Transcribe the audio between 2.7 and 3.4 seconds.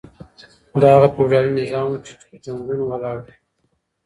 ولاړ و.